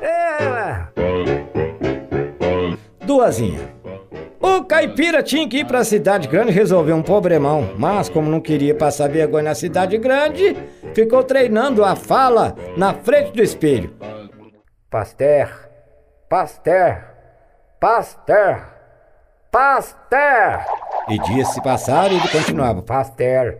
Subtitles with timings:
[0.00, 0.86] É.
[3.04, 3.74] Duazinha.
[4.40, 8.74] O caipira tinha que ir pra cidade grande resolver um problemão, mas como não queria
[8.74, 10.56] passar vergonha na cidade grande,
[10.94, 13.94] ficou treinando a fala na frente do espelho.
[14.90, 15.68] Pasteur,
[16.28, 17.04] Pasteur,
[17.80, 18.74] Pasteur,
[19.50, 20.64] Pasteur.
[21.08, 23.58] E dias se passaram e ele continuava: Pasteur,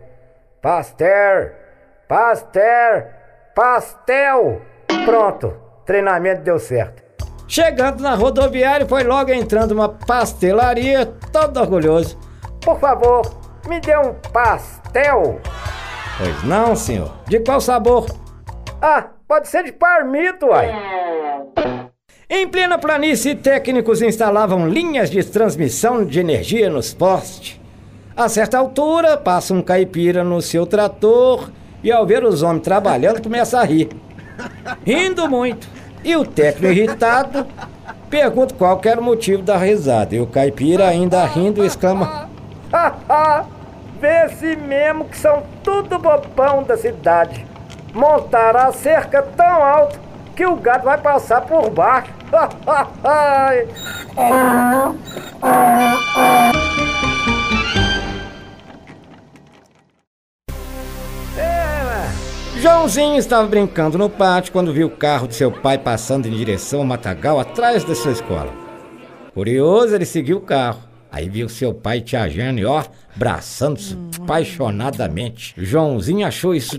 [0.61, 1.64] Pasteur,
[2.07, 3.07] Pasteur,
[3.55, 4.61] Pastel.
[5.05, 5.55] Pronto,
[5.87, 7.03] treinamento deu certo.
[7.47, 12.17] Chegando na rodoviária, foi logo entrando uma pastelaria, todo orgulhoso.
[12.63, 13.23] Por favor,
[13.67, 15.39] me dê um pastel.
[16.17, 17.11] Pois não, senhor.
[17.27, 18.05] De qual sabor?
[18.79, 20.71] Ah, pode ser de parmito, uai.
[22.29, 27.59] Em plena planície, técnicos instalavam linhas de transmissão de energia nos postes.
[28.15, 31.49] A certa altura, passa um caipira no seu trator
[31.85, 33.89] e, ao ver os homens trabalhando, começa a rir.
[34.83, 35.67] Rindo muito.
[36.03, 37.45] E o técnico irritado
[38.09, 40.15] pergunta qual era o motivo da risada.
[40.15, 42.27] E o caipira, ainda rindo, exclama:
[42.73, 43.45] Haha,
[44.01, 47.45] vê-se mesmo que são tudo bobão da cidade.
[47.93, 49.99] Montaram a cerca tão alta
[50.35, 52.11] que o gado vai passar por baixo.
[62.61, 66.79] Joãozinho estava brincando no pátio quando viu o carro de seu pai passando em direção
[66.79, 68.51] ao matagal atrás da sua escola.
[69.33, 70.79] Curioso, ele seguiu o carro.
[71.11, 72.83] Aí viu seu pai tia Jane, ó,
[73.15, 75.53] abraçando-se apaixonadamente.
[75.57, 76.77] Joãozinho achou isso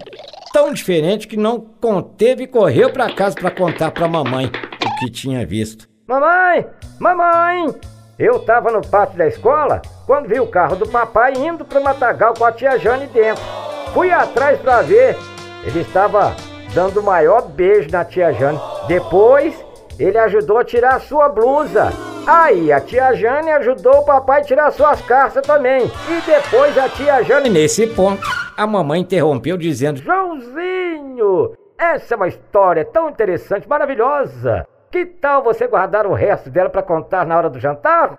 [0.52, 5.10] tão diferente que não conteve e correu para casa para contar para mamãe o que
[5.10, 5.88] tinha visto.
[6.06, 6.66] Mamãe!
[6.98, 7.74] Mamãe!
[8.18, 12.32] Eu tava no pátio da escola quando vi o carro do papai indo pro matagal
[12.32, 13.42] com a tia Jane dentro.
[13.92, 15.16] Fui atrás para ver
[15.66, 16.34] ele estava
[16.72, 18.60] dando o maior beijo na tia Jane.
[18.86, 19.54] Depois,
[19.98, 21.90] ele ajudou a tirar a sua blusa.
[22.26, 25.90] Aí, a tia Jane ajudou o papai a tirar suas carças também.
[26.08, 27.50] E depois a tia Jane.
[27.50, 28.22] Nesse ponto,
[28.56, 34.66] a mamãe interrompeu dizendo: Joãozinho, essa é uma história tão interessante, maravilhosa.
[34.90, 38.16] Que tal você guardar o resto dela para contar na hora do jantar?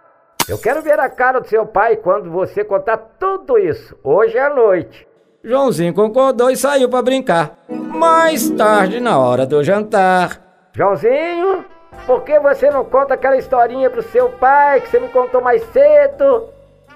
[0.50, 4.50] Eu quero ver a cara do seu pai quando você contar tudo isso, hoje à
[4.50, 5.07] noite.
[5.44, 7.58] Joãozinho concordou e saiu para brincar.
[7.70, 10.42] Mais tarde, na hora do jantar.
[10.74, 11.64] Joãozinho,
[12.06, 15.64] por que você não conta aquela historinha pro seu pai que você me contou mais
[15.72, 16.46] cedo?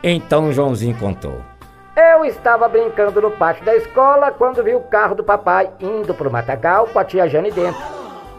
[0.03, 1.41] Então Joãozinho contou.
[1.95, 6.31] Eu estava brincando no pátio da escola quando vi o carro do papai indo pro
[6.31, 7.81] matagal com a tia Jane dentro.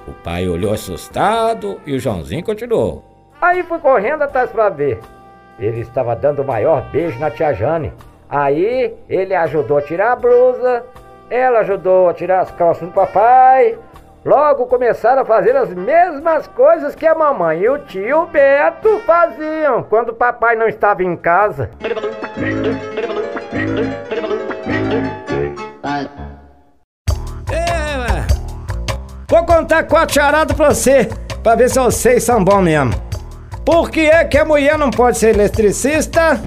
[0.08, 3.04] O pai olhou assustado e o Joãozinho continuou.
[3.40, 4.98] Aí fui correndo atrás para ver.
[5.58, 7.92] Ele estava dando o maior beijo na tia Jane.
[8.32, 10.82] Aí ele ajudou a tirar a blusa,
[11.28, 13.78] ela ajudou a tirar as calças do papai.
[14.24, 19.82] Logo começaram a fazer as mesmas coisas que a mamãe e o tio Beto faziam
[19.82, 21.68] quando o papai não estava em casa.
[27.52, 28.24] É,
[29.28, 31.06] vou contar quatro charadas pra você,
[31.42, 32.94] pra ver se vocês são bons mesmo.
[33.62, 36.40] Por que é que a mulher não pode ser eletricista?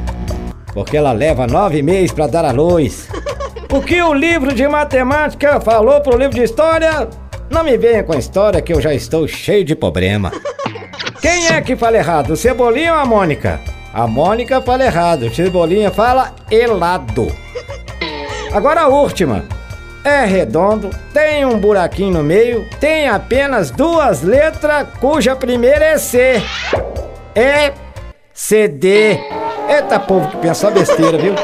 [0.76, 3.08] Porque ela leva nove meses para dar a luz.
[3.74, 7.10] O que o livro de matemática falou pro livro de história?
[7.50, 10.32] Não me venha com história que eu já estou cheio de problema.
[11.20, 13.60] Quem é que fala errado, o Cebolinha ou a Mônica?
[13.94, 17.28] A Mônica fala errado, o Cebolinha fala helado.
[18.54, 19.44] Agora a última.
[20.06, 26.42] É redondo, tem um buraquinho no meio, tem apenas duas letras cuja primeira é C.
[27.36, 27.74] É
[28.32, 29.20] CD.
[29.76, 31.36] Eita povo que pensa besteira, viu?